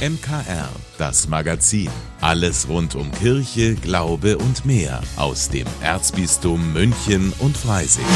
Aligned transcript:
MKR, 0.00 0.70
das 0.96 1.28
Magazin. 1.28 1.90
Alles 2.22 2.66
rund 2.70 2.94
um 2.94 3.12
Kirche, 3.12 3.74
Glaube 3.74 4.38
und 4.38 4.64
mehr 4.64 5.02
aus 5.18 5.50
dem 5.50 5.66
Erzbistum 5.82 6.72
München 6.72 7.34
und 7.38 7.54
Freising. 7.54 8.06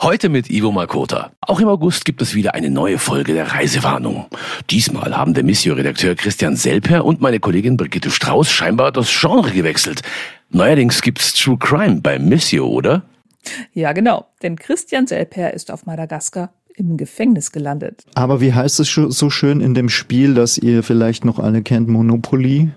Heute 0.00 0.28
mit 0.28 0.50
Ivo 0.50 0.70
Makota. 0.70 1.32
Auch 1.40 1.58
im 1.58 1.66
August 1.66 2.04
gibt 2.04 2.22
es 2.22 2.36
wieder 2.36 2.54
eine 2.54 2.70
neue 2.70 2.98
Folge 2.98 3.34
der 3.34 3.50
Reisewarnung. 3.50 4.28
Diesmal 4.70 5.16
haben 5.16 5.34
der 5.34 5.42
Missio-Redakteur 5.42 6.14
Christian 6.14 6.54
Selper 6.54 7.04
und 7.04 7.20
meine 7.20 7.40
Kollegin 7.40 7.76
Brigitte 7.76 8.12
Strauß 8.12 8.52
scheinbar 8.52 8.92
das 8.92 9.10
Genre 9.10 9.50
gewechselt. 9.50 10.02
Neuerdings 10.50 11.02
gibt's 11.02 11.32
True 11.32 11.58
Crime 11.58 12.02
bei 12.02 12.20
Missio, 12.20 12.68
oder? 12.68 13.02
Ja, 13.72 13.92
genau. 13.92 14.28
Denn 14.42 14.54
Christian 14.54 15.08
Selper 15.08 15.52
ist 15.52 15.72
auf 15.72 15.86
Madagaskar 15.86 16.52
im 16.76 16.96
Gefängnis 16.96 17.52
gelandet. 17.52 18.04
Aber 18.14 18.40
wie 18.40 18.52
heißt 18.52 18.80
es 18.80 18.88
so 18.92 19.30
schön 19.30 19.60
in 19.60 19.74
dem 19.74 19.88
Spiel, 19.88 20.34
das 20.34 20.58
ihr 20.58 20.82
vielleicht 20.82 21.24
noch 21.24 21.38
alle 21.38 21.62
kennt, 21.62 21.88
Monopoly? 21.88 22.70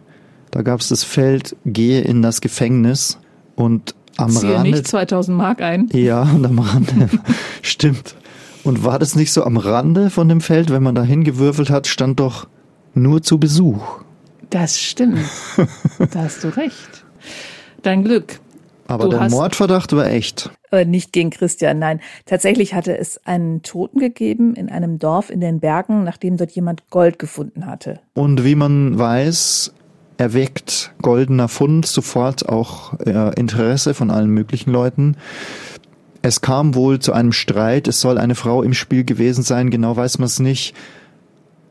Da 0.52 0.62
gab 0.62 0.80
es 0.80 0.90
das 0.90 1.04
Feld, 1.04 1.56
gehe 1.66 2.02
in 2.02 2.22
das 2.22 2.42
Gefängnis 2.42 3.20
und 3.56 3.96
am 4.18 4.32
Ziehe 4.32 4.56
Rande. 4.56 4.72
nicht 4.72 4.88
2000 4.88 5.38
Mark 5.38 5.62
ein. 5.62 5.90
Ja, 5.92 6.22
und 6.24 6.46
am 6.46 6.60
Rande. 6.60 7.10
Stimmt. 7.62 8.16
Und 8.64 8.84
war 8.84 8.98
das 8.98 9.16
nicht 9.16 9.32
so 9.32 9.44
am 9.44 9.58
Rande 9.58 10.10
von 10.10 10.30
dem 10.30 10.42
Feld, 10.42 10.72
wenn 10.72 10.82
man 10.82 10.96
da 10.96 11.04
hingewürfelt 11.04 11.70
hat, 11.70 11.88
stand 11.88 12.20
doch 12.20 12.48
nur 12.94 13.22
zu 13.22 13.38
Besuch. 13.38 14.02
Das 14.50 14.80
stimmt. 14.80 15.20
da 16.12 16.24
hast 16.24 16.44
du 16.44 16.56
recht. 16.56 17.06
Dein 17.84 18.04
Glück. 18.04 18.40
Aber 18.88 19.06
Du 19.06 19.12
der 19.12 19.30
Mordverdacht 19.30 19.94
war 19.96 20.08
echt. 20.08 20.50
Äh, 20.76 20.86
nicht 20.86 21.14
gegen 21.14 21.30
Christian, 21.30 21.80
nein. 21.80 22.02
Tatsächlich 22.26 22.74
hatte 22.74 22.98
es 22.98 23.26
einen 23.26 23.62
Toten 23.62 24.00
gegeben 24.00 24.56
in 24.56 24.70
einem 24.70 25.00
Dorf 25.00 25.30
in 25.30 25.40
den 25.40 25.60
Bergen, 25.60 26.04
nachdem 26.04 26.38
dort 26.38 26.52
jemand 26.52 26.90
Gold 26.90 27.20
gefunden 27.20 27.66
hatte. 27.66 28.00
Und 28.14 28.44
wie 28.44 28.56
man 28.56 28.98
weiß, 28.98 29.74
erweckt 30.18 30.94
goldener 31.02 31.48
Fund 31.48 31.86
sofort 31.86 32.48
auch 32.48 33.00
äh, 33.00 33.34
Interesse 33.40 33.94
von 33.94 34.12
allen 34.12 34.30
möglichen 34.30 34.72
Leuten. 34.72 35.18
Es 36.22 36.42
kam 36.42 36.76
wohl 36.76 37.00
zu 37.00 37.14
einem 37.14 37.32
Streit, 37.32 37.88
es 37.88 38.02
soll 38.02 38.18
eine 38.18 38.36
Frau 38.36 38.64
im 38.64 38.74
Spiel 38.74 39.04
gewesen 39.04 39.44
sein, 39.44 39.70
genau 39.70 39.96
weiß 39.96 40.18
man 40.18 40.26
es 40.26 40.40
nicht. 40.40 40.76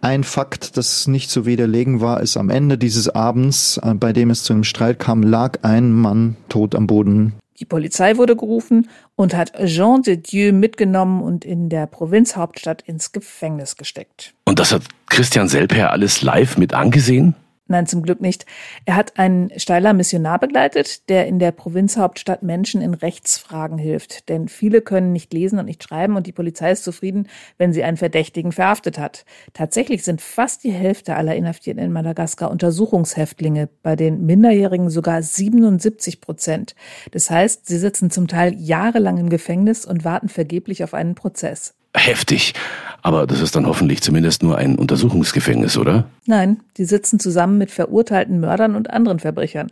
Ein 0.00 0.22
Fakt, 0.22 0.76
das 0.76 1.06
nicht 1.08 1.30
zu 1.30 1.46
widerlegen 1.46 2.00
war, 2.02 2.20
ist 2.20 2.36
am 2.36 2.50
Ende 2.50 2.76
dieses 2.76 3.08
Abends, 3.08 3.78
äh, 3.82 3.94
bei 3.94 4.12
dem 4.12 4.30
es 4.30 4.44
zu 4.44 4.52
einem 4.52 4.64
Streit 4.64 4.98
kam, 4.98 5.22
lag 5.22 5.58
ein 5.62 5.92
Mann 5.92 6.36
tot 6.48 6.74
am 6.74 6.86
Boden. 6.86 7.32
Die 7.60 7.64
Polizei 7.64 8.16
wurde 8.16 8.36
gerufen 8.36 8.88
und 9.16 9.34
hat 9.34 9.52
Jean 9.66 10.02
de 10.02 10.16
Dieu 10.16 10.52
mitgenommen 10.52 11.22
und 11.22 11.44
in 11.44 11.68
der 11.68 11.86
Provinzhauptstadt 11.86 12.82
ins 12.82 13.12
Gefängnis 13.12 13.76
gesteckt. 13.76 14.34
Und 14.44 14.58
das 14.58 14.72
hat 14.72 14.82
Christian 15.08 15.48
Selper 15.48 15.90
alles 15.90 16.22
live 16.22 16.56
mit 16.58 16.74
angesehen? 16.74 17.34
Nein, 17.66 17.86
zum 17.86 18.02
Glück 18.02 18.20
nicht. 18.20 18.44
Er 18.84 18.94
hat 18.94 19.18
einen 19.18 19.50
Steiler 19.58 19.94
Missionar 19.94 20.38
begleitet, 20.38 21.08
der 21.08 21.26
in 21.26 21.38
der 21.38 21.50
Provinzhauptstadt 21.50 22.42
Menschen 22.42 22.82
in 22.82 22.92
Rechtsfragen 22.92 23.78
hilft. 23.78 24.28
Denn 24.28 24.48
viele 24.48 24.82
können 24.82 25.14
nicht 25.14 25.32
lesen 25.32 25.58
und 25.58 25.64
nicht 25.64 25.82
schreiben 25.82 26.16
und 26.16 26.26
die 26.26 26.32
Polizei 26.32 26.72
ist 26.72 26.84
zufrieden, 26.84 27.26
wenn 27.56 27.72
sie 27.72 27.82
einen 27.82 27.96
Verdächtigen 27.96 28.52
verhaftet 28.52 28.98
hat. 28.98 29.24
Tatsächlich 29.54 30.04
sind 30.04 30.20
fast 30.20 30.62
die 30.62 30.72
Hälfte 30.72 31.16
aller 31.16 31.36
Inhaftierten 31.36 31.82
in 31.82 31.90
Madagaskar 31.90 32.50
Untersuchungshäftlinge, 32.50 33.70
bei 33.82 33.96
den 33.96 34.26
Minderjährigen 34.26 34.90
sogar 34.90 35.22
77 35.22 36.20
Prozent. 36.20 36.74
Das 37.12 37.30
heißt, 37.30 37.66
sie 37.66 37.78
sitzen 37.78 38.10
zum 38.10 38.28
Teil 38.28 38.54
jahrelang 38.58 39.16
im 39.16 39.30
Gefängnis 39.30 39.86
und 39.86 40.04
warten 40.04 40.28
vergeblich 40.28 40.84
auf 40.84 40.92
einen 40.92 41.14
Prozess. 41.14 41.74
Heftig. 41.94 42.54
Aber 43.02 43.26
das 43.26 43.40
ist 43.40 43.54
dann 43.54 43.66
hoffentlich 43.66 44.02
zumindest 44.02 44.42
nur 44.42 44.56
ein 44.56 44.76
Untersuchungsgefängnis, 44.76 45.76
oder? 45.76 46.06
Nein, 46.26 46.60
die 46.78 46.86
sitzen 46.86 47.20
zusammen 47.20 47.58
mit 47.58 47.70
verurteilten 47.70 48.40
Mördern 48.40 48.74
und 48.74 48.90
anderen 48.90 49.18
Verbrechern. 49.18 49.68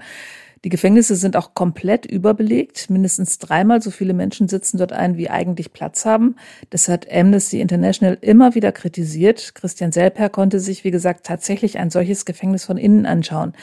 Die 0.65 0.69
Gefängnisse 0.69 1.17
sind 1.17 1.37
auch 1.37 1.55
komplett 1.55 2.07
überbelegt. 2.07 2.89
Mindestens 2.89 3.39
dreimal 3.39 3.83
so 3.83 3.91
viele 3.91 4.15
Menschen 4.15 4.49
sitzen 4.49 4.79
dort 4.79 4.93
ein, 4.93 5.17
wie 5.17 5.29
eigentlich 5.29 5.73
Platz 5.73 6.05
haben. 6.05 6.37
Das 6.71 6.89
hat 6.89 7.11
Amnesty 7.11 7.61
International 7.61 8.17
immer 8.21 8.55
wieder 8.55 8.71
kritisiert. 8.71 9.57
Christian 9.57 9.91
Selper 9.91 10.29
konnte 10.29 10.61
sich, 10.61 10.85
wie 10.85 10.93
gesagt, 10.93 11.27
tatsächlich 11.27 11.79
ein 11.79 11.91
solches 11.91 12.27
Gefängnis 12.27 12.65
von 12.65 12.77
innen 12.77 13.07
anschauen. 13.07 13.55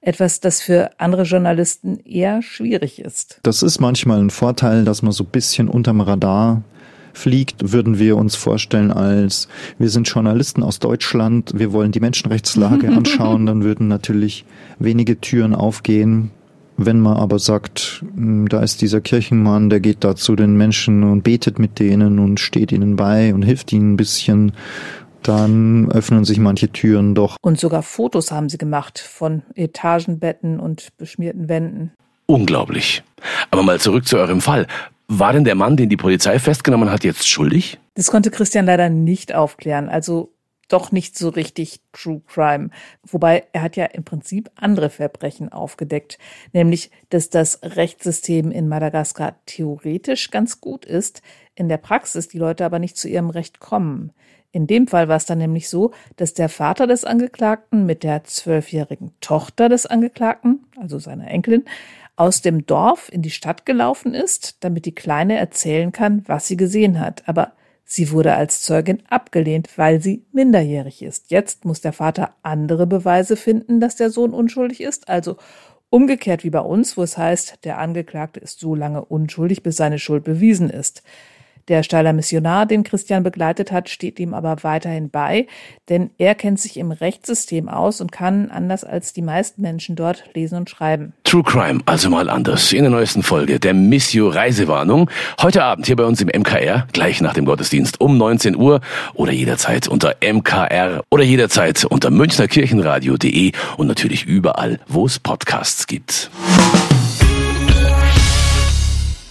Etwas, 0.00 0.40
das 0.40 0.62
für 0.62 0.92
andere 0.98 1.24
Journalisten 1.24 1.98
eher 2.06 2.40
schwierig 2.40 3.00
ist. 3.00 3.38
Das 3.42 3.62
ist 3.62 3.78
manchmal 3.78 4.20
ein 4.20 4.30
Vorteil, 4.30 4.84
dass 4.84 5.02
man 5.02 5.12
so 5.12 5.24
ein 5.24 5.30
bisschen 5.30 5.68
unterm 5.68 6.00
Radar 6.00 6.62
fliegt, 7.16 7.72
würden 7.72 7.98
wir 7.98 8.16
uns 8.16 8.36
vorstellen 8.36 8.90
als, 8.90 9.48
wir 9.78 9.88
sind 9.88 10.08
Journalisten 10.08 10.62
aus 10.62 10.78
Deutschland, 10.78 11.52
wir 11.54 11.72
wollen 11.72 11.92
die 11.92 12.00
Menschenrechtslage 12.00 12.88
anschauen, 12.96 13.46
dann 13.46 13.64
würden 13.64 13.88
natürlich 13.88 14.44
wenige 14.78 15.20
Türen 15.20 15.54
aufgehen. 15.54 16.30
Wenn 16.78 17.00
man 17.00 17.16
aber 17.16 17.38
sagt, 17.38 18.04
"Hm, 18.14 18.48
da 18.48 18.60
ist 18.60 18.82
dieser 18.82 19.00
Kirchenmann, 19.00 19.70
der 19.70 19.80
geht 19.80 20.04
da 20.04 20.14
zu 20.14 20.36
den 20.36 20.56
Menschen 20.56 21.04
und 21.04 21.22
betet 21.22 21.58
mit 21.58 21.78
denen 21.78 22.18
und 22.18 22.38
steht 22.38 22.70
ihnen 22.70 22.96
bei 22.96 23.32
und 23.32 23.42
hilft 23.42 23.72
ihnen 23.72 23.94
ein 23.94 23.96
bisschen, 23.96 24.52
dann 25.22 25.90
öffnen 25.90 26.24
sich 26.24 26.38
manche 26.38 26.70
Türen 26.70 27.14
doch. 27.14 27.36
Und 27.40 27.58
sogar 27.58 27.82
Fotos 27.82 28.30
haben 28.30 28.50
sie 28.50 28.58
gemacht 28.58 28.98
von 28.98 29.42
Etagenbetten 29.54 30.60
und 30.60 30.88
beschmierten 30.98 31.48
Wänden. 31.48 31.92
Unglaublich. 32.26 33.02
Aber 33.50 33.62
mal 33.62 33.80
zurück 33.80 34.06
zu 34.06 34.18
eurem 34.18 34.40
Fall. 34.40 34.66
War 35.08 35.32
denn 35.32 35.44
der 35.44 35.54
Mann, 35.54 35.76
den 35.76 35.88
die 35.88 35.96
Polizei 35.96 36.38
festgenommen 36.38 36.90
hat, 36.90 37.04
jetzt 37.04 37.28
schuldig? 37.28 37.78
Das 37.94 38.10
konnte 38.10 38.30
Christian 38.30 38.66
leider 38.66 38.88
nicht 38.88 39.34
aufklären. 39.34 39.88
Also 39.88 40.32
doch 40.68 40.90
nicht 40.90 41.16
so 41.16 41.28
richtig 41.28 41.80
True 41.92 42.22
Crime. 42.26 42.70
Wobei 43.04 43.44
er 43.52 43.62
hat 43.62 43.76
ja 43.76 43.84
im 43.86 44.04
Prinzip 44.04 44.50
andere 44.56 44.90
Verbrechen 44.90 45.52
aufgedeckt. 45.52 46.18
Nämlich, 46.52 46.90
dass 47.10 47.30
das 47.30 47.60
Rechtssystem 47.62 48.50
in 48.50 48.68
Madagaskar 48.68 49.36
theoretisch 49.46 50.30
ganz 50.30 50.60
gut 50.60 50.84
ist, 50.84 51.22
in 51.54 51.68
der 51.68 51.78
Praxis 51.78 52.28
die 52.28 52.38
Leute 52.38 52.64
aber 52.64 52.78
nicht 52.78 52.96
zu 52.96 53.08
ihrem 53.08 53.30
Recht 53.30 53.60
kommen. 53.60 54.12
In 54.52 54.66
dem 54.66 54.86
Fall 54.88 55.08
war 55.08 55.16
es 55.16 55.26
dann 55.26 55.38
nämlich 55.38 55.68
so, 55.68 55.92
dass 56.16 56.32
der 56.32 56.48
Vater 56.48 56.86
des 56.86 57.04
Angeklagten 57.04 57.84
mit 57.84 58.02
der 58.02 58.24
zwölfjährigen 58.24 59.12
Tochter 59.20 59.68
des 59.68 59.86
Angeklagten, 59.86 60.64
also 60.80 60.98
seiner 60.98 61.28
Enkelin, 61.28 61.64
aus 62.16 62.40
dem 62.40 62.66
Dorf 62.66 63.10
in 63.12 63.22
die 63.22 63.30
Stadt 63.30 63.66
gelaufen 63.66 64.14
ist, 64.14 64.64
damit 64.64 64.86
die 64.86 64.94
Kleine 64.94 65.36
erzählen 65.36 65.92
kann, 65.92 66.22
was 66.26 66.46
sie 66.46 66.56
gesehen 66.56 66.98
hat. 66.98 67.28
Aber 67.28 67.52
sie 67.84 68.10
wurde 68.10 68.34
als 68.34 68.62
Zeugin 68.62 69.02
abgelehnt, 69.08 69.68
weil 69.76 70.00
sie 70.00 70.24
minderjährig 70.32 71.02
ist. 71.02 71.30
Jetzt 71.30 71.64
muss 71.66 71.82
der 71.82 71.92
Vater 71.92 72.34
andere 72.42 72.86
Beweise 72.86 73.36
finden, 73.36 73.80
dass 73.80 73.96
der 73.96 74.10
Sohn 74.10 74.32
unschuldig 74.32 74.80
ist. 74.80 75.08
Also 75.08 75.36
umgekehrt 75.90 76.42
wie 76.42 76.50
bei 76.50 76.60
uns, 76.60 76.96
wo 76.96 77.02
es 77.02 77.18
heißt, 77.18 77.64
der 77.64 77.78
Angeklagte 77.78 78.40
ist 78.40 78.60
so 78.60 78.74
lange 78.74 79.04
unschuldig, 79.04 79.62
bis 79.62 79.76
seine 79.76 79.98
Schuld 79.98 80.24
bewiesen 80.24 80.70
ist. 80.70 81.02
Der 81.68 81.82
Steiler 81.82 82.12
Missionar, 82.12 82.64
den 82.64 82.84
Christian 82.84 83.24
begleitet 83.24 83.72
hat, 83.72 83.88
steht 83.88 84.20
ihm 84.20 84.34
aber 84.34 84.56
weiterhin 84.62 85.10
bei, 85.10 85.48
denn 85.88 86.10
er 86.16 86.36
kennt 86.36 86.60
sich 86.60 86.76
im 86.76 86.92
Rechtssystem 86.92 87.68
aus 87.68 88.00
und 88.00 88.12
kann, 88.12 88.52
anders 88.52 88.84
als 88.84 89.12
die 89.12 89.22
meisten 89.22 89.62
Menschen 89.62 89.96
dort, 89.96 90.24
lesen 90.34 90.58
und 90.58 90.70
schreiben. 90.70 91.12
True 91.24 91.42
Crime, 91.42 91.80
also 91.84 92.08
mal 92.08 92.30
anders. 92.30 92.72
In 92.72 92.82
der 92.82 92.90
neuesten 92.90 93.24
Folge 93.24 93.58
der 93.58 93.74
Missio 93.74 94.28
Reisewarnung. 94.28 95.10
Heute 95.42 95.64
Abend 95.64 95.86
hier 95.86 95.96
bei 95.96 96.04
uns 96.04 96.20
im 96.20 96.28
MKR, 96.28 96.86
gleich 96.92 97.20
nach 97.20 97.34
dem 97.34 97.44
Gottesdienst 97.44 98.00
um 98.00 98.16
19 98.16 98.54
Uhr 98.54 98.80
oder 99.14 99.32
jederzeit 99.32 99.88
unter 99.88 100.14
MKR 100.22 101.02
oder 101.10 101.24
jederzeit 101.24 101.84
unter 101.84 102.10
münchnerkirchenradio.de 102.10 103.50
und 103.76 103.88
natürlich 103.88 104.24
überall, 104.24 104.78
wo 104.86 105.04
es 105.04 105.18
Podcasts 105.18 105.88
gibt. 105.88 106.30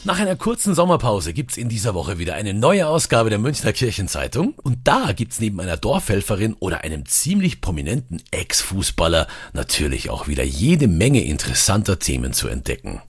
Nach 0.05 0.19
einer 0.19 0.35
kurzen 0.35 0.75
Sommerpause 0.75 1.33
gibt's 1.33 1.57
in 1.57 1.67
dieser 1.67 1.95
Woche 1.95 2.19
wieder 2.19 2.35
eine 2.35 2.53
neue 2.53 2.87
Ausgabe 2.87 3.31
der 3.31 3.39
Münchner 3.39 3.73
Kirchenzeitung. 3.73 4.53
Und 4.61 4.77
da 4.83 5.13
gibt's 5.13 5.39
neben 5.39 5.59
einer 5.59 5.77
Dorfhelferin 5.77 6.53
oder 6.59 6.83
einem 6.83 7.07
ziemlich 7.07 7.59
prominenten 7.59 8.21
Ex-Fußballer 8.29 9.25
natürlich 9.53 10.11
auch 10.11 10.27
wieder 10.27 10.43
jede 10.43 10.87
Menge 10.87 11.23
interessanter 11.23 11.97
Themen 11.97 12.33
zu 12.33 12.47
entdecken. 12.47 13.01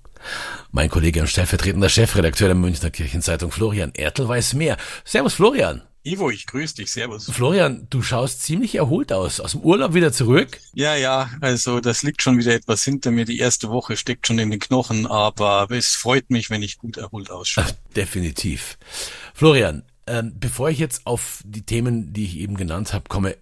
Mein 0.72 0.88
Kollege 0.88 1.20
und 1.20 1.26
stellvertretender 1.26 1.90
Chefredakteur 1.90 2.48
der 2.48 2.54
Münchner 2.54 2.88
Kirchenzeitung 2.88 3.50
Florian 3.50 3.92
Ertel 3.94 4.26
weiß 4.26 4.54
mehr. 4.54 4.78
Servus 5.04 5.34
Florian. 5.34 5.82
Ivo, 6.06 6.30
ich 6.30 6.46
grüße 6.46 6.76
dich, 6.76 6.92
servus. 6.92 7.28
Florian, 7.28 7.88
du 7.90 8.00
schaust 8.00 8.40
ziemlich 8.40 8.76
erholt 8.76 9.12
aus. 9.12 9.40
Aus 9.40 9.52
dem 9.52 9.62
Urlaub 9.62 9.92
wieder 9.92 10.12
zurück? 10.12 10.60
Ja, 10.72 10.94
ja, 10.94 11.30
also 11.40 11.80
das 11.80 12.04
liegt 12.04 12.22
schon 12.22 12.38
wieder 12.38 12.54
etwas 12.54 12.84
hinter 12.84 13.10
mir. 13.10 13.24
Die 13.24 13.40
erste 13.40 13.70
Woche 13.70 13.96
steckt 13.96 14.28
schon 14.28 14.38
in 14.38 14.52
den 14.52 14.60
Knochen, 14.60 15.08
aber 15.08 15.66
es 15.70 15.96
freut 15.96 16.30
mich, 16.30 16.48
wenn 16.48 16.62
ich 16.62 16.78
gut 16.78 16.96
erholt 16.96 17.32
ausschaue. 17.32 17.64
Ach, 17.66 17.72
definitiv. 17.96 18.78
Florian, 19.34 19.82
ähm, 20.06 20.32
bevor 20.38 20.70
ich 20.70 20.78
jetzt 20.78 21.08
auf 21.08 21.42
die 21.44 21.66
Themen, 21.66 22.12
die 22.12 22.26
ich 22.26 22.36
eben 22.36 22.56
genannt 22.56 22.92
habe, 22.92 23.08
komme, 23.08 23.36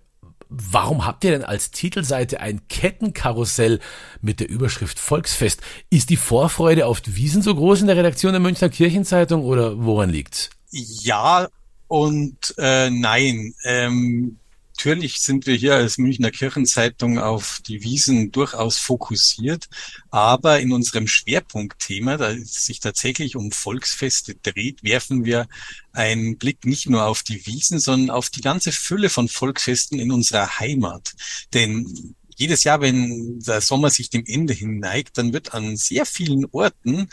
warum 0.49 1.05
habt 1.05 1.22
ihr 1.25 1.32
denn 1.32 1.44
als 1.44 1.70
Titelseite 1.70 2.40
ein 2.40 2.66
Kettenkarussell 2.69 3.78
mit 4.22 4.40
der 4.40 4.49
Überschrift 4.49 4.99
Volksfest? 4.99 5.61
Ist 5.90 6.08
die 6.08 6.16
Vorfreude 6.16 6.87
auf 6.87 7.02
die 7.02 7.14
Wiesen 7.14 7.43
so 7.43 7.55
groß 7.55 7.82
in 7.82 7.88
der 7.88 7.96
Redaktion 7.99 8.32
der 8.32 8.40
Münchner 8.40 8.70
Kirchenzeitung 8.70 9.44
oder 9.44 9.84
woran 9.84 10.08
liegt's? 10.08 10.49
Ja 10.70 11.49
und 11.94 12.55
äh, 12.58 12.91
nein. 12.91 13.55
Ähm, 13.62 14.38
Natürlich 14.76 15.20
sind 15.20 15.46
wir 15.46 15.55
hier 15.55 15.76
als 15.76 15.99
Münchner 15.99 16.32
Kirchenzeitung 16.32 17.20
auf 17.20 17.61
die 17.64 17.85
Wiesen 17.85 18.32
durchaus 18.32 18.76
fokussiert, 18.76 19.69
aber 20.11 20.58
in 20.58 20.73
unserem 20.73 21.06
Schwerpunktthema, 21.06 22.17
da 22.17 22.32
es 22.32 22.64
sich 22.64 22.81
tatsächlich 22.81 23.37
um 23.37 23.52
Volksfeste 23.52 24.35
dreht, 24.35 24.82
werfen 24.82 25.25
wir 25.25 25.46
einen 25.93 26.38
Blick 26.38 26.67
nicht 26.67 26.88
nur 26.88 27.06
auf 27.06 27.23
die 27.23 27.46
Wiesen, 27.46 27.79
sondern 27.79 28.11
auf 28.11 28.31
die 28.31 28.40
ganze 28.40 28.73
Fülle 28.73 29.11
von 29.11 29.29
Volksfesten 29.29 30.00
in 30.00 30.11
unserer 30.11 30.58
Heimat. 30.58 31.12
Denn 31.55 32.17
jedes 32.37 32.64
Jahr, 32.64 32.81
wenn 32.81 33.38
der 33.40 33.61
Sommer 33.61 33.90
sich 33.90 34.11
dem 34.11 34.25
Ende 34.26 34.52
hin 34.52 34.81
neigt, 34.81 35.19
dann 35.19 35.32
wird 35.32 35.55
an 35.55 35.76
sehr 35.76 36.06
vielen 36.06 36.47
Orten, 36.50 37.08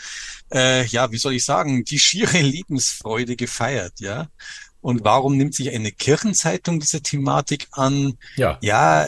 äh, 0.52 0.84
ja, 0.86 1.12
wie 1.12 1.18
soll 1.18 1.34
ich 1.34 1.44
sagen, 1.44 1.84
die 1.84 1.98
schiere 1.98 2.40
Lebensfreude 2.40 3.36
gefeiert, 3.36 4.00
ja. 4.00 4.28
Und 4.82 5.04
warum 5.04 5.36
nimmt 5.36 5.54
sich 5.54 5.70
eine 5.70 5.92
Kirchenzeitung 5.92 6.80
diese 6.80 7.00
Thematik 7.00 7.68
an? 7.70 8.18
Ja. 8.36 8.58
Ja, 8.60 9.06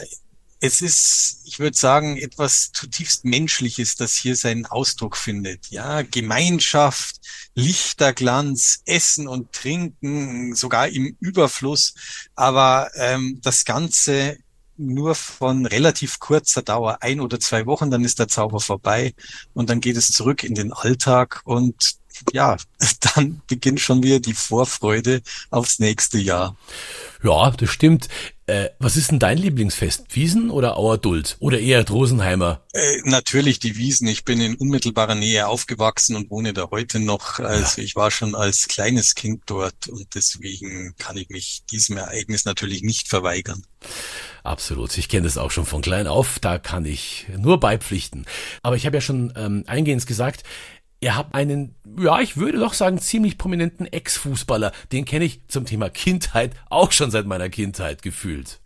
es 0.61 0.81
ist, 0.81 1.41
ich 1.45 1.59
würde 1.59 1.77
sagen, 1.77 2.17
etwas 2.17 2.71
zutiefst 2.71 3.25
Menschliches, 3.25 3.97
das 3.97 4.15
hier 4.15 4.35
seinen 4.35 4.65
Ausdruck 4.65 5.17
findet. 5.17 5.67
Ja, 5.69 6.01
Gemeinschaft, 6.01 7.17
Lichterglanz, 7.53 8.81
Essen 8.85 9.27
und 9.27 9.51
Trinken, 9.51 10.55
sogar 10.55 10.87
im 10.87 11.15
Überfluss. 11.19 11.93
Aber 12.35 12.89
ähm, 12.95 13.39
das 13.43 13.65
Ganze 13.65 14.37
nur 14.77 15.15
von 15.15 15.65
relativ 15.65 16.19
kurzer 16.19 16.61
Dauer, 16.61 16.97
ein 17.01 17.21
oder 17.21 17.39
zwei 17.39 17.65
Wochen, 17.65 17.91
dann 17.91 18.03
ist 18.03 18.19
der 18.19 18.27
Zauber 18.27 18.59
vorbei 18.59 19.13
und 19.53 19.69
dann 19.69 19.79
geht 19.79 19.95
es 19.97 20.11
zurück 20.11 20.43
in 20.43 20.53
den 20.53 20.73
Alltag 20.73 21.41
und 21.45 21.95
ja, 22.33 22.57
dann 23.15 23.41
beginnt 23.47 23.79
schon 23.79 24.03
wieder 24.03 24.19
die 24.19 24.33
Vorfreude 24.33 25.21
aufs 25.49 25.79
nächste 25.79 26.17
Jahr. 26.17 26.55
Ja, 27.23 27.51
das 27.51 27.69
stimmt. 27.69 28.07
Äh, 28.47 28.69
was 28.77 28.95
ist 28.95 29.09
denn 29.09 29.17
dein 29.17 29.39
Lieblingsfest? 29.39 30.15
Wiesen 30.15 30.51
oder 30.51 30.77
Auerduld? 30.77 31.37
Oder 31.39 31.59
eher 31.59 31.83
Drosenheimer? 31.83 32.61
Äh, 32.73 32.97
natürlich 33.03 33.57
die 33.57 33.75
Wiesen. 33.75 34.07
Ich 34.07 34.23
bin 34.23 34.39
in 34.39 34.53
unmittelbarer 34.55 35.15
Nähe 35.15 35.47
aufgewachsen 35.47 36.15
und 36.15 36.29
wohne 36.29 36.53
da 36.53 36.69
heute 36.69 36.99
noch. 36.99 37.39
Also 37.39 37.81
ja. 37.81 37.85
ich 37.85 37.95
war 37.95 38.11
schon 38.11 38.35
als 38.35 38.67
kleines 38.67 39.15
Kind 39.15 39.41
dort 39.47 39.87
und 39.87 40.13
deswegen 40.13 40.93
kann 40.99 41.17
ich 41.17 41.29
mich 41.29 41.63
diesem 41.71 41.97
Ereignis 41.97 42.45
natürlich 42.45 42.83
nicht 42.83 43.07
verweigern. 43.07 43.65
Absolut. 44.43 44.95
Ich 44.99 45.09
kenne 45.09 45.23
das 45.23 45.39
auch 45.39 45.49
schon 45.49 45.65
von 45.65 45.81
klein 45.81 46.05
auf. 46.05 46.37
Da 46.37 46.59
kann 46.59 46.85
ich 46.85 47.25
nur 47.35 47.59
beipflichten. 47.59 48.27
Aber 48.61 48.75
ich 48.75 48.85
habe 48.85 48.97
ja 48.97 49.01
schon 49.01 49.33
ähm, 49.35 49.63
eingehend 49.65 50.05
gesagt, 50.05 50.43
Ihr 51.05 51.15
habt 51.15 51.35
einen, 51.35 51.75
ja, 51.99 52.19
ich 52.19 52.35
würde 52.35 52.57
doch 52.57 52.73
sagen, 52.73 52.97
ziemlich 52.97 53.37
prominenten 53.37 53.85
Ex-Fußballer. 53.85 54.71
Den 54.91 55.05
kenne 55.05 55.25
ich 55.25 55.39
zum 55.47 55.67
Thema 55.67 55.91
Kindheit 55.91 56.55
auch 56.71 56.91
schon 56.91 57.11
seit 57.11 57.27
meiner 57.27 57.47
Kindheit 57.49 58.01
gefühlt. 58.01 58.59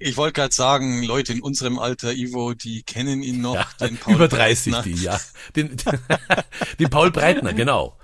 Ich 0.00 0.16
wollte 0.16 0.32
gerade 0.32 0.52
sagen, 0.52 1.04
Leute 1.04 1.32
in 1.32 1.40
unserem 1.40 1.78
Alter, 1.78 2.12
Ivo, 2.12 2.54
die 2.54 2.82
kennen 2.82 3.22
ihn 3.22 3.40
noch. 3.40 3.54
Ja, 3.54 3.68
den 3.86 3.96
Paul 3.98 4.16
über 4.16 4.26
30 4.26 4.72
Breitner. 4.72 4.82
die, 4.82 5.00
ja. 5.00 5.20
Den, 5.54 5.76
den 6.80 6.90
Paul 6.90 7.12
Breitner, 7.12 7.52
genau. 7.52 7.96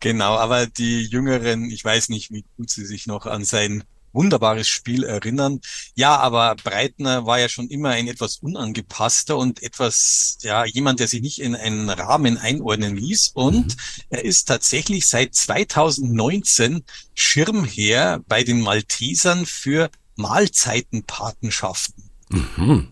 Genau, 0.00 0.36
aber 0.36 0.66
die 0.66 1.02
Jüngeren, 1.02 1.70
ich 1.70 1.84
weiß 1.84 2.08
nicht, 2.08 2.30
wie 2.30 2.46
gut 2.56 2.70
sie 2.70 2.86
sich 2.86 3.06
noch 3.06 3.26
an 3.26 3.44
sein 3.44 3.84
wunderbares 4.12 4.68
Spiel 4.68 5.04
erinnern. 5.04 5.60
Ja, 5.94 6.16
aber 6.16 6.56
Breitner 6.56 7.26
war 7.26 7.38
ja 7.38 7.48
schon 7.48 7.68
immer 7.68 7.90
ein 7.90 8.08
etwas 8.08 8.36
unangepasster 8.36 9.36
und 9.36 9.62
etwas, 9.62 10.38
ja, 10.42 10.64
jemand, 10.64 11.00
der 11.00 11.08
sich 11.08 11.22
nicht 11.22 11.40
in 11.40 11.54
einen 11.54 11.88
Rahmen 11.88 12.38
einordnen 12.38 12.96
ließ. 12.96 13.32
Und 13.34 13.66
mhm. 13.66 14.02
er 14.10 14.24
ist 14.24 14.46
tatsächlich 14.46 15.06
seit 15.06 15.34
2019 15.34 16.84
Schirmherr 17.14 18.20
bei 18.26 18.42
den 18.42 18.60
Maltesern 18.60 19.46
für 19.46 19.90
Mahlzeitenpatenschaften. 20.16 22.04
Mhm. 22.28 22.88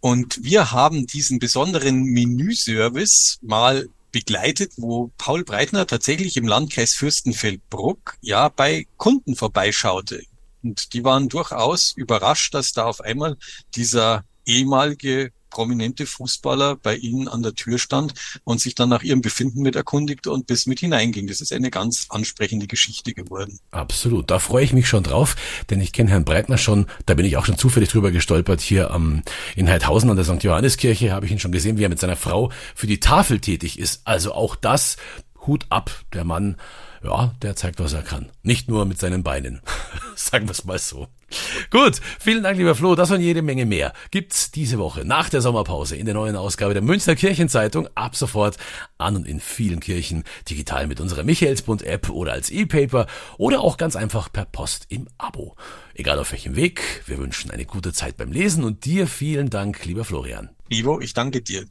Und 0.00 0.42
wir 0.42 0.72
haben 0.72 1.06
diesen 1.06 1.38
besonderen 1.38 2.04
Menüservice 2.04 3.38
mal 3.42 3.88
begleitet, 4.12 4.72
wo 4.76 5.10
Paul 5.18 5.44
Breitner 5.44 5.86
tatsächlich 5.86 6.36
im 6.36 6.48
Landkreis 6.48 6.94
Fürstenfeldbruck 6.94 8.16
ja 8.20 8.48
bei 8.48 8.86
Kunden 8.96 9.36
vorbeischaute. 9.36 10.22
Und 10.62 10.92
die 10.94 11.04
waren 11.04 11.28
durchaus 11.28 11.92
überrascht, 11.92 12.54
dass 12.54 12.72
da 12.72 12.84
auf 12.84 13.00
einmal 13.00 13.36
dieser 13.74 14.24
ehemalige 14.44 15.32
prominente 15.50 16.06
Fußballer 16.06 16.76
bei 16.76 16.96
ihnen 16.96 17.28
an 17.28 17.42
der 17.42 17.54
Tür 17.54 17.78
stand 17.78 18.14
und 18.44 18.60
sich 18.60 18.74
dann 18.74 18.88
nach 18.88 19.02
ihrem 19.02 19.20
Befinden 19.20 19.62
mit 19.62 19.76
erkundigte 19.76 20.30
und 20.30 20.46
bis 20.46 20.66
mit 20.66 20.80
hineinging. 20.80 21.26
Das 21.26 21.40
ist 21.40 21.52
eine 21.52 21.70
ganz 21.70 22.06
ansprechende 22.08 22.66
Geschichte 22.66 23.12
geworden. 23.12 23.58
Absolut, 23.72 24.30
da 24.30 24.38
freue 24.38 24.64
ich 24.64 24.72
mich 24.72 24.88
schon 24.88 25.02
drauf, 25.02 25.36
denn 25.68 25.80
ich 25.80 25.92
kenne 25.92 26.10
Herrn 26.10 26.24
Breitner 26.24 26.56
schon, 26.56 26.86
da 27.06 27.14
bin 27.14 27.26
ich 27.26 27.36
auch 27.36 27.44
schon 27.44 27.58
zufällig 27.58 27.90
drüber 27.90 28.12
gestolpert, 28.12 28.60
hier 28.60 28.92
am, 28.92 29.22
in 29.56 29.68
Heidhausen 29.68 30.08
an 30.08 30.16
der 30.16 30.24
St. 30.24 30.42
Johanneskirche 30.42 31.12
habe 31.12 31.26
ich 31.26 31.32
ihn 31.32 31.40
schon 31.40 31.52
gesehen, 31.52 31.76
wie 31.76 31.84
er 31.84 31.88
mit 31.88 31.98
seiner 31.98 32.16
Frau 32.16 32.50
für 32.74 32.86
die 32.86 33.00
Tafel 33.00 33.40
tätig 33.40 33.78
ist. 33.78 34.02
Also 34.04 34.32
auch 34.32 34.56
das, 34.56 34.96
Hut 35.46 35.66
ab, 35.70 35.90
der 36.12 36.24
Mann 36.24 36.56
ja, 37.02 37.32
der 37.40 37.56
zeigt, 37.56 37.80
was 37.80 37.94
er 37.94 38.02
kann. 38.02 38.30
Nicht 38.42 38.68
nur 38.68 38.84
mit 38.84 38.98
seinen 38.98 39.22
Beinen. 39.22 39.60
Sagen 40.16 40.46
wir 40.46 40.52
es 40.52 40.64
mal 40.64 40.78
so. 40.78 41.08
Gut, 41.70 42.00
vielen 42.18 42.42
Dank, 42.42 42.58
lieber 42.58 42.74
Flo. 42.74 42.94
Das 42.94 43.10
und 43.10 43.20
jede 43.20 43.40
Menge 43.40 43.64
mehr 43.64 43.94
gibt's 44.10 44.50
diese 44.50 44.78
Woche 44.78 45.04
nach 45.04 45.30
der 45.30 45.40
Sommerpause 45.40 45.96
in 45.96 46.04
der 46.04 46.14
neuen 46.14 46.36
Ausgabe 46.36 46.74
der 46.74 46.82
Münchner 46.82 47.14
Kirchenzeitung. 47.14 47.88
Ab 47.94 48.16
sofort 48.16 48.58
an 48.98 49.16
und 49.16 49.26
in 49.26 49.40
vielen 49.40 49.80
Kirchen, 49.80 50.24
digital 50.48 50.86
mit 50.88 51.00
unserer 51.00 51.22
Michaelsbund-App 51.22 52.10
oder 52.10 52.32
als 52.32 52.50
E-Paper 52.50 53.06
oder 53.38 53.60
auch 53.60 53.78
ganz 53.78 53.96
einfach 53.96 54.30
per 54.30 54.44
Post 54.44 54.86
im 54.90 55.08
Abo. 55.16 55.56
Egal 55.94 56.18
auf 56.18 56.32
welchem 56.32 56.56
Weg, 56.56 56.82
wir 57.06 57.16
wünschen 57.16 57.50
eine 57.50 57.64
gute 57.64 57.94
Zeit 57.94 58.18
beim 58.18 58.32
Lesen 58.32 58.62
und 58.62 58.84
dir 58.84 59.06
vielen 59.06 59.48
Dank, 59.48 59.84
lieber 59.86 60.04
Florian. 60.04 60.50
Ivo, 60.68 61.00
ich 61.00 61.14
danke 61.14 61.40
dir. 61.40 61.64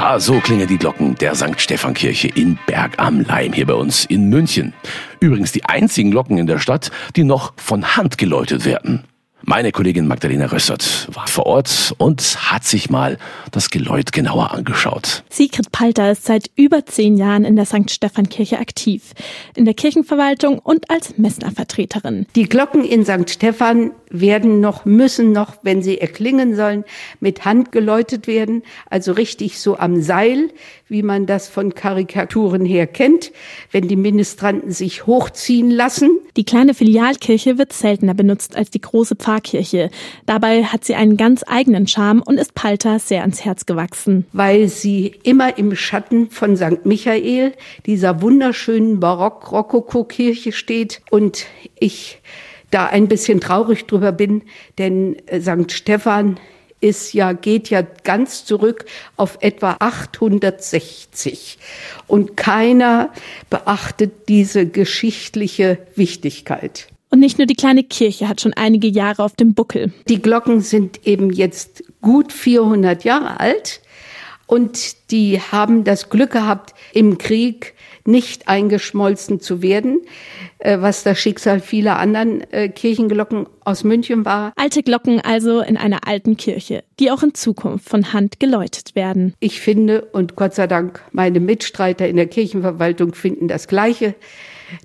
Ja, 0.00 0.20
so 0.20 0.38
klingen 0.38 0.68
die 0.68 0.78
Glocken 0.78 1.16
der 1.16 1.34
St. 1.34 1.60
Stephankirche 1.60 2.28
in 2.28 2.56
Berg 2.68 3.00
am 3.00 3.20
Leim 3.22 3.52
hier 3.52 3.66
bei 3.66 3.74
uns 3.74 4.04
in 4.04 4.28
München. 4.28 4.72
Übrigens 5.18 5.50
die 5.50 5.64
einzigen 5.64 6.12
Glocken 6.12 6.38
in 6.38 6.46
der 6.46 6.60
Stadt, 6.60 6.92
die 7.16 7.24
noch 7.24 7.52
von 7.56 7.96
Hand 7.96 8.16
geläutet 8.16 8.64
werden. 8.64 9.02
Meine 9.42 9.70
Kollegin 9.70 10.08
Magdalena 10.08 10.46
Rössert 10.46 11.08
war 11.14 11.28
vor 11.28 11.46
Ort 11.46 11.94
und 11.98 12.50
hat 12.50 12.64
sich 12.64 12.90
mal 12.90 13.18
das 13.52 13.70
Geläut 13.70 14.12
genauer 14.12 14.52
angeschaut. 14.52 15.22
Sigrid 15.30 15.70
Palter 15.70 16.10
ist 16.10 16.24
seit 16.24 16.50
über 16.56 16.84
zehn 16.84 17.16
Jahren 17.16 17.44
in 17.44 17.54
der 17.54 17.64
St. 17.64 17.88
Stephan-Kirche 17.88 18.58
aktiv, 18.58 19.14
in 19.54 19.64
der 19.64 19.74
Kirchenverwaltung 19.74 20.58
und 20.58 20.90
als 20.90 21.18
Messnervertreterin. 21.18 22.26
Die 22.34 22.48
Glocken 22.48 22.84
in 22.84 23.04
St. 23.04 23.30
Stephan 23.30 23.92
werden 24.10 24.60
noch, 24.60 24.84
müssen 24.84 25.30
noch, 25.30 25.54
wenn 25.62 25.82
sie 25.82 26.00
erklingen 26.00 26.56
sollen, 26.56 26.84
mit 27.20 27.44
Hand 27.44 27.70
geläutet 27.70 28.26
werden, 28.26 28.62
also 28.90 29.12
richtig 29.12 29.60
so 29.60 29.78
am 29.78 30.02
Seil, 30.02 30.50
wie 30.88 31.02
man 31.02 31.26
das 31.26 31.48
von 31.48 31.74
Karikaturen 31.74 32.64
her 32.64 32.86
kennt, 32.86 33.30
wenn 33.70 33.86
die 33.86 33.96
Ministranten 33.96 34.72
sich 34.72 35.06
hochziehen 35.06 35.70
lassen. 35.70 36.18
Die 36.36 36.44
kleine 36.44 36.74
Filialkirche 36.74 37.56
wird 37.58 37.72
seltener 37.72 38.14
benutzt 38.14 38.56
als 38.56 38.70
die 38.70 38.80
große 38.80 39.14
Pfarrkirche. 39.14 39.27
Dabei 40.26 40.64
hat 40.64 40.84
sie 40.84 40.94
einen 40.94 41.16
ganz 41.16 41.44
eigenen 41.46 41.86
Charme 41.86 42.22
und 42.22 42.38
ist 42.38 42.54
Palter 42.54 42.98
sehr 42.98 43.20
ans 43.20 43.44
Herz 43.44 43.66
gewachsen. 43.66 44.26
Weil 44.32 44.68
sie 44.68 45.14
immer 45.22 45.58
im 45.58 45.76
Schatten 45.76 46.30
von 46.30 46.56
St. 46.56 46.84
Michael, 46.84 47.52
dieser 47.86 48.22
wunderschönen 48.22 49.00
Barock-Rokoko-Kirche 49.00 50.52
steht 50.52 51.02
und 51.10 51.46
ich 51.78 52.20
da 52.70 52.86
ein 52.86 53.08
bisschen 53.08 53.40
traurig 53.40 53.86
drüber 53.86 54.12
bin, 54.12 54.42
denn 54.78 55.16
äh, 55.26 55.40
St. 55.40 55.72
Stephan 55.72 56.38
ist 56.80 57.12
ja, 57.12 57.32
geht 57.32 57.70
ja 57.70 57.82
ganz 58.04 58.44
zurück 58.44 58.84
auf 59.16 59.38
etwa 59.40 59.76
860. 59.80 61.58
Und 62.06 62.36
keiner 62.36 63.12
beachtet 63.50 64.28
diese 64.28 64.66
geschichtliche 64.66 65.78
Wichtigkeit. 65.96 66.88
Und 67.10 67.20
nicht 67.20 67.38
nur 67.38 67.46
die 67.46 67.54
kleine 67.54 67.84
Kirche 67.84 68.28
hat 68.28 68.40
schon 68.40 68.52
einige 68.52 68.86
Jahre 68.86 69.24
auf 69.24 69.34
dem 69.34 69.54
Buckel. 69.54 69.92
Die 70.08 70.20
Glocken 70.20 70.60
sind 70.60 71.06
eben 71.06 71.30
jetzt 71.30 71.84
gut 72.02 72.32
400 72.32 73.04
Jahre 73.04 73.40
alt 73.40 73.80
und 74.48 75.10
die 75.12 75.40
haben 75.40 75.84
das 75.84 76.08
Glück 76.10 76.32
gehabt, 76.32 76.74
im 76.92 77.18
Krieg 77.18 77.74
nicht 78.04 78.48
eingeschmolzen 78.48 79.40
zu 79.40 79.60
werden, 79.60 80.00
äh, 80.58 80.78
was 80.80 81.04
das 81.04 81.18
Schicksal 81.18 81.60
vieler 81.60 81.98
anderen 81.98 82.40
äh, 82.50 82.70
Kirchenglocken 82.70 83.46
aus 83.64 83.84
München 83.84 84.24
war. 84.24 84.54
Alte 84.56 84.82
Glocken 84.82 85.20
also 85.20 85.60
in 85.60 85.76
einer 85.76 86.08
alten 86.08 86.38
Kirche, 86.38 86.82
die 86.98 87.10
auch 87.10 87.22
in 87.22 87.34
Zukunft 87.34 87.88
von 87.88 88.14
Hand 88.14 88.40
geläutet 88.40 88.94
werden. 88.94 89.34
Ich 89.38 89.60
finde, 89.60 90.06
und 90.06 90.34
Gott 90.34 90.54
sei 90.54 90.66
Dank 90.66 91.02
meine 91.12 91.40
Mitstreiter 91.40 92.08
in 92.08 92.16
der 92.16 92.26
Kirchenverwaltung 92.26 93.14
finden 93.14 93.46
das 93.48 93.68
Gleiche, 93.68 94.14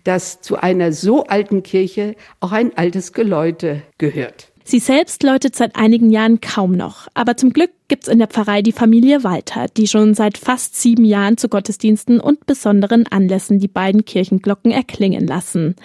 dass 0.03 0.41
zu 0.41 0.57
einer 0.57 0.91
so 0.91 1.23
alten 1.23 1.63
Kirche 1.63 2.15
auch 2.41 2.51
ein 2.51 2.77
altes 2.77 3.13
Geläute 3.13 3.81
gehört. 3.97 4.52
Sie 4.63 4.79
selbst 4.79 5.23
läutet 5.23 5.55
seit 5.55 5.75
einigen 5.75 6.09
Jahren 6.09 6.41
kaum 6.41 6.71
noch. 6.73 7.07
Aber 7.13 7.37
zum 7.37 7.51
Glück 7.51 7.71
gibt's 7.87 8.07
in 8.07 8.19
der 8.19 8.27
Pfarrei 8.27 8.61
die 8.61 8.71
Familie 8.71 9.23
Walter, 9.23 9.67
die 9.75 9.87
schon 9.87 10.13
seit 10.13 10.37
fast 10.37 10.75
sieben 10.75 11.05
Jahren 11.05 11.37
zu 11.37 11.49
Gottesdiensten 11.49 12.19
und 12.19 12.45
besonderen 12.45 13.07
Anlässen 13.07 13.59
die 13.59 13.67
beiden 13.67 14.05
Kirchenglocken 14.05 14.71
erklingen 14.71 15.27
lassen. 15.27 15.75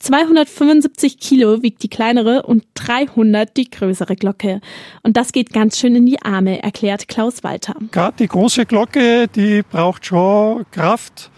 275 0.00 1.18
Kilo 1.18 1.62
wiegt 1.62 1.82
die 1.82 1.88
kleinere 1.88 2.42
und 2.44 2.64
300 2.74 3.54
die 3.56 3.70
größere 3.70 4.16
Glocke. 4.16 4.60
Und 5.02 5.16
das 5.16 5.32
geht 5.32 5.52
ganz 5.52 5.78
schön 5.78 5.94
in 5.94 6.06
die 6.06 6.22
Arme, 6.22 6.62
erklärt 6.62 7.06
Klaus 7.06 7.44
Walter. 7.44 7.74
Gerade 7.90 8.16
die 8.18 8.28
große 8.28 8.64
Glocke, 8.64 9.28
die 9.28 9.62
braucht 9.62 10.06
schon 10.06 10.64
Kraft 10.70 11.30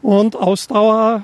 und 0.00 0.36
Ausdauer. 0.36 1.22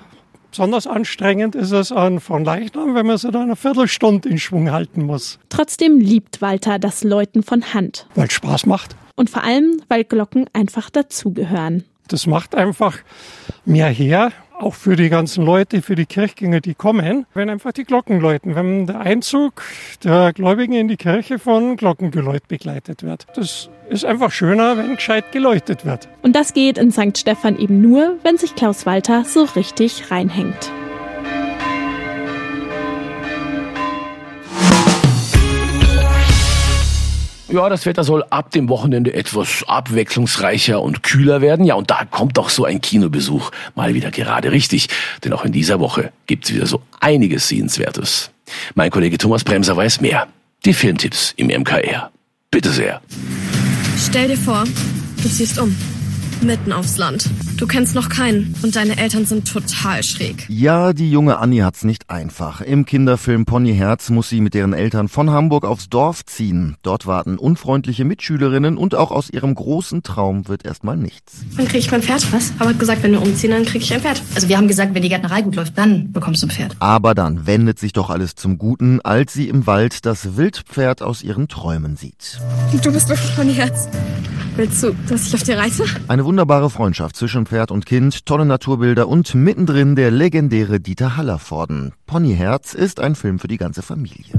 Besonders 0.54 0.86
anstrengend 0.86 1.56
ist 1.56 1.72
es 1.72 1.90
an 1.90 2.20
von 2.20 2.44
Leichnam, 2.44 2.94
wenn 2.94 3.06
man 3.06 3.18
sie 3.18 3.32
dann 3.32 3.42
eine 3.42 3.56
Viertelstunde 3.56 4.28
in 4.28 4.38
Schwung 4.38 4.70
halten 4.70 5.04
muss. 5.04 5.40
Trotzdem 5.48 5.98
liebt 5.98 6.42
Walter 6.42 6.78
das 6.78 7.02
Läuten 7.02 7.42
von 7.42 7.74
Hand. 7.74 8.06
Weil 8.14 8.28
es 8.28 8.34
Spaß 8.34 8.66
macht. 8.66 8.94
Und 9.16 9.30
vor 9.30 9.42
allem, 9.42 9.82
weil 9.88 10.04
Glocken 10.04 10.48
einfach 10.52 10.90
dazugehören. 10.90 11.82
Das 12.06 12.28
macht 12.28 12.54
einfach 12.54 12.98
mehr 13.64 13.88
her, 13.88 14.30
auch 14.58 14.74
für 14.74 14.96
die 14.96 15.08
ganzen 15.08 15.44
Leute, 15.44 15.82
für 15.82 15.94
die 15.94 16.06
Kirchgänger, 16.06 16.60
die 16.60 16.74
kommen, 16.74 17.26
wenn 17.34 17.50
einfach 17.50 17.72
die 17.72 17.84
Glocken 17.84 18.20
läuten, 18.20 18.54
wenn 18.54 18.86
der 18.86 19.00
Einzug 19.00 19.62
der 20.02 20.32
Gläubigen 20.32 20.74
in 20.74 20.88
die 20.88 20.96
Kirche 20.96 21.38
von 21.38 21.76
Glockengeläut 21.76 22.48
begleitet 22.48 23.02
wird. 23.02 23.26
Das 23.34 23.70
ist 23.90 24.04
einfach 24.04 24.30
schöner, 24.30 24.76
wenn 24.76 24.96
gescheit 24.96 25.32
geläutet 25.32 25.84
wird. 25.84 26.08
Und 26.22 26.34
das 26.34 26.54
geht 26.54 26.78
in 26.78 26.90
St. 26.90 27.18
Stephan 27.18 27.58
eben 27.58 27.80
nur, 27.80 28.18
wenn 28.22 28.36
sich 28.38 28.54
Klaus 28.54 28.86
Walter 28.86 29.24
so 29.24 29.44
richtig 29.44 30.10
reinhängt. 30.10 30.70
Ja, 37.54 37.68
das 37.68 37.86
Wetter 37.86 38.02
soll 38.02 38.24
ab 38.30 38.50
dem 38.50 38.68
Wochenende 38.68 39.14
etwas 39.14 39.62
abwechslungsreicher 39.68 40.82
und 40.82 41.04
kühler 41.04 41.40
werden. 41.40 41.64
Ja, 41.64 41.76
und 41.76 41.88
da 41.88 42.04
kommt 42.04 42.36
doch 42.36 42.48
so 42.48 42.64
ein 42.64 42.80
Kinobesuch 42.80 43.52
mal 43.76 43.94
wieder 43.94 44.10
gerade 44.10 44.50
richtig. 44.50 44.88
Denn 45.22 45.32
auch 45.32 45.44
in 45.44 45.52
dieser 45.52 45.78
Woche 45.78 46.10
gibt's 46.26 46.52
wieder 46.52 46.66
so 46.66 46.82
einiges 46.98 47.46
Sehenswertes. 47.46 48.32
Mein 48.74 48.90
Kollege 48.90 49.18
Thomas 49.18 49.44
Bremser 49.44 49.76
weiß 49.76 50.00
mehr. 50.00 50.26
Die 50.64 50.74
Filmtipps 50.74 51.32
im 51.36 51.46
MKR. 51.46 52.10
Bitte 52.50 52.70
sehr. 52.70 53.00
Stell 54.04 54.26
dir 54.26 54.36
vor, 54.36 54.64
du 55.22 55.28
ziehst 55.28 55.56
um. 55.60 55.76
Mitten 56.40 56.72
aufs 56.72 56.98
Land. 56.98 57.30
Du 57.64 57.68
kennst 57.68 57.94
noch 57.94 58.10
keinen 58.10 58.54
und 58.62 58.76
deine 58.76 58.98
Eltern 58.98 59.24
sind 59.24 59.50
total 59.50 60.02
schräg. 60.02 60.44
Ja, 60.50 60.92
die 60.92 61.10
junge 61.10 61.38
Annie 61.38 61.64
hat's 61.64 61.82
nicht 61.82 62.10
einfach. 62.10 62.60
Im 62.60 62.84
Kinderfilm 62.84 63.46
Ponyherz 63.46 64.10
muss 64.10 64.28
sie 64.28 64.42
mit 64.42 64.52
deren 64.52 64.74
Eltern 64.74 65.08
von 65.08 65.30
Hamburg 65.30 65.64
aufs 65.64 65.88
Dorf 65.88 66.26
ziehen. 66.26 66.76
Dort 66.82 67.06
warten 67.06 67.38
unfreundliche 67.38 68.04
Mitschülerinnen 68.04 68.76
und 68.76 68.94
auch 68.94 69.10
aus 69.10 69.30
ihrem 69.30 69.54
großen 69.54 70.02
Traum 70.02 70.46
wird 70.46 70.66
erstmal 70.66 70.98
nichts. 70.98 71.38
Dann 71.56 71.66
krieg 71.66 71.80
ich 71.80 71.90
mein 71.90 72.02
Pferd. 72.02 72.30
Was? 72.34 72.52
Aber 72.58 72.68
hat 72.68 72.78
gesagt, 72.78 73.02
wenn 73.02 73.12
wir 73.12 73.22
umziehen, 73.22 73.52
dann 73.52 73.64
krieg 73.64 73.80
ich 73.80 73.94
ein 73.94 74.02
Pferd. 74.02 74.20
Also 74.34 74.46
wir 74.50 74.58
haben 74.58 74.68
gesagt, 74.68 74.94
wenn 74.94 75.00
die 75.00 75.08
Gärtnerei 75.08 75.40
gut 75.40 75.56
läuft, 75.56 75.78
dann 75.78 76.12
bekommst 76.12 76.42
du 76.42 76.48
ein 76.48 76.50
Pferd. 76.50 76.76
Aber 76.80 77.14
dann 77.14 77.46
wendet 77.46 77.78
sich 77.78 77.94
doch 77.94 78.10
alles 78.10 78.34
zum 78.34 78.58
Guten, 78.58 79.00
als 79.00 79.32
sie 79.32 79.48
im 79.48 79.66
Wald 79.66 80.04
das 80.04 80.36
Wildpferd 80.36 81.00
aus 81.00 81.22
ihren 81.22 81.48
Träumen 81.48 81.96
sieht. 81.96 82.38
Du 82.82 82.92
bist 82.92 83.08
wirklich 83.08 83.34
Ponyherz. 83.34 83.88
Willst 84.56 84.84
du, 84.84 84.94
dass 85.08 85.26
ich 85.26 85.34
auf 85.34 85.42
dir 85.42 85.58
reite? 85.58 85.84
Eine 86.06 86.24
wunderbare 86.24 86.70
Freundschaft 86.70 87.16
zwischen 87.16 87.44
Pferd 87.54 87.70
und 87.70 87.86
Kind, 87.86 88.26
tolle 88.26 88.44
Naturbilder 88.46 89.06
und 89.06 89.32
mittendrin 89.36 89.94
der 89.94 90.10
legendäre 90.10 90.80
Dieter 90.80 91.16
Hallervorden. 91.16 91.92
Ponyherz 92.04 92.74
ist 92.74 92.98
ein 92.98 93.14
Film 93.14 93.38
für 93.38 93.46
die 93.46 93.58
ganze 93.58 93.82
Familie. 93.82 94.34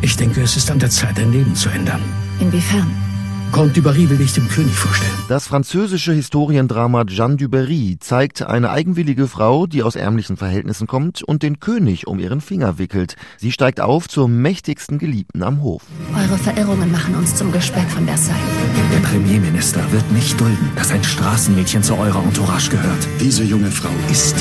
Ich 0.00 0.16
denke, 0.16 0.40
es 0.40 0.56
ist 0.56 0.70
an 0.70 0.78
der 0.78 0.90
Zeit, 0.90 1.18
dein 1.18 1.32
Leben 1.32 1.56
zu 1.56 1.70
ändern. 1.70 2.00
Inwiefern? 2.38 3.09
Comte 3.52 3.74
du 3.74 3.82
Barry 3.82 4.08
will 4.08 4.20
ich 4.20 4.32
dem 4.32 4.48
König 4.48 4.74
vorstellen. 4.74 5.12
Das 5.28 5.46
französische 5.46 6.12
Historiendrama 6.12 7.04
Jeanne 7.06 7.36
du 7.36 7.48
Barry 7.48 7.96
zeigt 7.98 8.42
eine 8.42 8.70
eigenwillige 8.70 9.26
Frau, 9.26 9.66
die 9.66 9.82
aus 9.82 9.96
ärmlichen 9.96 10.36
Verhältnissen 10.36 10.86
kommt 10.86 11.22
und 11.22 11.42
den 11.42 11.58
König 11.58 12.06
um 12.06 12.20
ihren 12.20 12.40
Finger 12.40 12.78
wickelt. 12.78 13.16
Sie 13.38 13.50
steigt 13.50 13.80
auf 13.80 14.08
zur 14.08 14.28
mächtigsten 14.28 14.98
Geliebten 14.98 15.42
am 15.42 15.62
Hof. 15.62 15.82
Eure 16.14 16.38
Verirrungen 16.38 16.92
machen 16.92 17.14
uns 17.16 17.34
zum 17.34 17.50
Gespäck 17.50 17.88
von 17.90 18.06
Versailles. 18.06 18.38
Der 18.92 19.00
Premierminister 19.00 19.80
wird 19.90 20.10
nicht 20.12 20.40
dulden, 20.40 20.70
dass 20.76 20.92
ein 20.92 21.02
Straßenmädchen 21.02 21.82
zu 21.82 21.96
eurer 21.96 22.22
Entourage 22.22 22.70
gehört. 22.70 23.08
Diese 23.20 23.42
junge 23.42 23.70
Frau 23.70 23.90
ist 24.10 24.36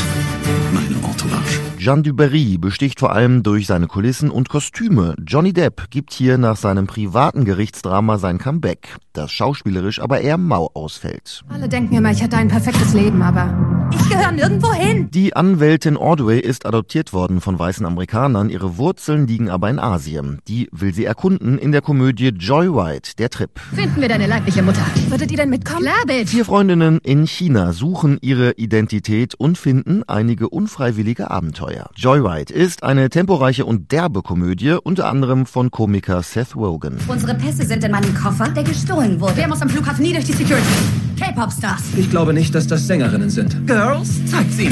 meine 0.73 0.95
Entourage. 0.95 1.59
Jeanne 1.77 2.01
du 2.03 2.13
Barry 2.13 2.57
besticht 2.57 2.99
vor 2.99 3.13
allem 3.13 3.43
durch 3.43 3.67
seine 3.67 3.87
Kulissen 3.87 4.29
und 4.29 4.49
Kostüme. 4.49 5.15
Johnny 5.25 5.53
Depp 5.53 5.89
gibt 5.89 6.13
hier 6.13 6.37
nach 6.37 6.57
seinem 6.57 6.87
privaten 6.87 7.45
Gerichtsdrama 7.45 8.17
sein 8.17 8.37
Comeback, 8.37 8.97
das 9.13 9.31
schauspielerisch 9.31 10.01
aber 10.01 10.21
eher 10.21 10.37
mau 10.37 10.69
ausfällt. 10.73 11.43
Alle 11.49 11.69
denken 11.69 11.95
immer, 11.95 12.11
ich 12.11 12.21
hätte 12.21 12.37
ein 12.37 12.49
perfektes 12.49 12.93
Leben, 12.93 13.21
aber 13.21 13.78
ich 13.91 14.09
gehöre 14.09 14.31
nirgendwo 14.31 14.73
hin. 14.73 15.09
Die 15.11 15.35
Anwältin 15.35 15.97
Ordway 15.97 16.39
ist 16.39 16.65
adoptiert 16.65 17.13
worden 17.13 17.41
von 17.41 17.57
weißen 17.57 17.85
Amerikanern, 17.85 18.49
ihre 18.49 18.77
Wurzeln 18.77 19.27
liegen 19.27 19.49
aber 19.49 19.69
in 19.69 19.79
Asien. 19.79 20.39
Die 20.47 20.69
will 20.71 20.93
sie 20.93 21.05
erkunden 21.05 21.57
in 21.57 21.71
der 21.71 21.81
Komödie 21.81 22.29
Joyride, 22.29 23.09
der 23.17 23.29
Trip. 23.29 23.51
Finden 23.73 24.01
wir 24.01 24.09
deine 24.09 24.27
leibliche 24.27 24.61
Mutter. 24.61 24.81
Würdet 25.09 25.31
ihr 25.31 25.37
denn 25.37 25.49
mitkommen? 25.49 25.81
Klar, 25.81 26.05
bitch. 26.05 26.29
Vier 26.29 26.45
Freundinnen 26.45 26.99
in 27.03 27.25
China 27.27 27.73
suchen 27.73 28.17
ihre 28.21 28.51
Identität 28.53 29.35
und 29.35 29.57
finden 29.57 30.03
einige 30.07 30.49
unfreiwillige 30.49 31.31
Abenteuer. 31.31 31.89
Joyride 31.95 32.53
ist 32.53 32.83
eine 32.83 33.09
temporeiche 33.09 33.65
und 33.65 33.91
derbe 33.91 34.21
Komödie, 34.21 34.77
unter 34.83 35.09
anderem 35.09 35.45
von 35.45 35.71
Komiker 35.71 36.23
Seth 36.23 36.55
Rogen. 36.55 36.97
Unsere 37.07 37.35
Pässe 37.35 37.65
sind 37.65 37.83
in 37.83 37.91
meinem 37.91 38.13
Koffer, 38.13 38.49
der 38.49 38.63
gestohlen 38.63 39.19
wurde. 39.19 39.37
Wer 39.37 39.47
muss 39.47 39.61
am 39.61 39.69
Flughafen 39.69 40.03
nie 40.03 40.13
durch 40.13 40.25
die 40.25 40.33
Security? 40.33 41.08
K-Pop-Stars. 41.19 41.81
Ich 41.97 42.09
glaube 42.09 42.33
nicht, 42.33 42.55
dass 42.55 42.67
das 42.67 42.87
Sängerinnen 42.87 43.29
sind. 43.29 43.67
Girls, 43.67 44.25
zeigt 44.25 44.53
sie. 44.53 44.69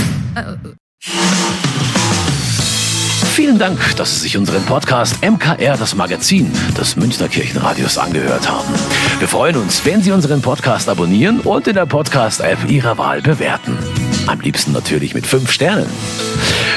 Vielen 3.37 3.59
Dank, 3.59 3.77
dass 3.97 4.15
Sie 4.15 4.21
sich 4.21 4.37
unseren 4.37 4.63
Podcast 4.63 5.23
MKR, 5.23 5.77
das 5.77 5.93
Magazin 5.93 6.51
des 6.77 6.95
Münchner 6.95 7.27
Kirchenradios, 7.27 7.97
angehört 7.97 8.49
haben. 8.49 8.73
Wir 9.19 9.27
freuen 9.27 9.57
uns, 9.57 9.85
wenn 9.85 10.01
Sie 10.01 10.11
unseren 10.11 10.41
Podcast 10.41 10.89
abonnieren 10.89 11.41
und 11.41 11.67
in 11.67 11.75
der 11.75 11.85
Podcast-App 11.85 12.69
Ihrer 12.69 12.97
Wahl 12.97 13.21
bewerten. 13.21 13.77
Am 14.25 14.39
liebsten 14.39 14.71
natürlich 14.71 15.13
mit 15.13 15.27
fünf 15.27 15.51
Sternen. 15.51 15.85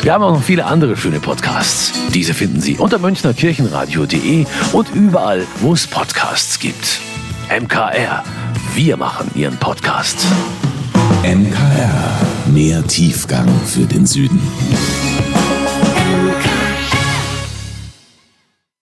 Wir 0.02 0.12
haben 0.12 0.22
auch 0.22 0.34
noch 0.34 0.42
viele 0.42 0.66
andere 0.66 0.96
schöne 0.96 1.20
Podcasts. 1.20 1.92
Diese 2.12 2.34
finden 2.34 2.60
Sie 2.60 2.76
unter 2.76 2.98
münchnerkirchenradio.de 2.98 4.44
und 4.72 4.94
überall, 4.94 5.46
wo 5.60 5.72
es 5.72 5.86
Podcasts 5.86 6.58
gibt. 6.58 7.00
MKR. 7.48 8.22
Wir 8.74 8.96
machen 8.96 9.30
Ihren 9.34 9.56
Podcast. 9.56 10.24
MKR. 11.24 12.20
Mehr 12.52 12.86
Tiefgang 12.86 13.48
für 13.66 13.84
den 13.84 14.06
Süden. 14.06 14.40